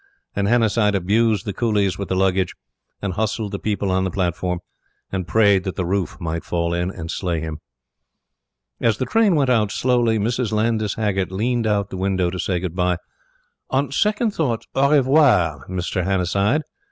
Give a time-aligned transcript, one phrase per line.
[0.35, 2.55] And Hannasyde abused the coolies with the luggage,
[3.03, 4.59] and hustled the people on the platform,
[5.11, 7.59] and prayed that the roof might fall in and slay him.
[8.79, 10.51] As the train went out slowly, Mrs.
[10.51, 12.97] Landys Haggert leaned out of the window to say goodbye:
[13.69, 16.03] "On second thoughts au revoir, Mr.
[16.03, 16.63] Hannasyde.